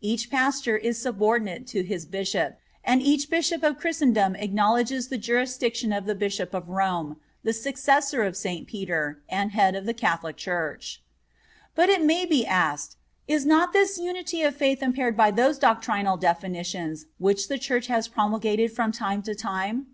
Each 0.00 0.30
Pastor 0.30 0.76
is 0.76 0.98
subordinate 1.02 1.66
to 1.74 1.82
his 1.82 2.06
Bishop, 2.06 2.56
and 2.84 3.02
each 3.02 3.28
Bishop 3.28 3.64
of 3.64 3.78
Christendom 3.78 4.36
acknowledges 4.36 5.08
the 5.08 5.18
jurisdiction 5.18 5.92
of 5.92 6.06
the 6.06 6.14
Bishop 6.14 6.54
of 6.54 6.68
Rome, 6.68 7.16
the 7.42 7.52
successor 7.52 8.22
of 8.22 8.36
St. 8.36 8.68
Peter, 8.68 9.24
and 9.28 9.50
Head 9.50 9.74
of 9.74 9.84
the 9.84 9.92
Catholic 9.92 10.36
Church. 10.36 11.02
But 11.74 11.88
it 11.88 12.04
may 12.04 12.24
be 12.24 12.46
asked, 12.46 12.96
is 13.26 13.44
not 13.44 13.72
this 13.72 13.98
unity 13.98 14.42
of 14.42 14.54
faith 14.54 14.84
impaired 14.84 15.16
by 15.16 15.32
those 15.32 15.58
doctrinal 15.58 16.16
definitions 16.16 17.06
which 17.18 17.48
the 17.48 17.58
Church 17.58 17.88
has 17.88 18.06
promulgated 18.06 18.70
from 18.70 18.92
time 18.92 19.20
to 19.22 19.34
time? 19.34 19.88